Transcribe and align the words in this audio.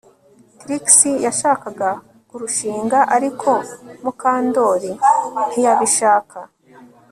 Trix 0.59 0.85
yashakaga 1.25 1.89
kurushinga 2.29 2.99
ariko 3.15 3.49
Mukandoli 4.03 4.91
ntiyabishaka 5.49 6.37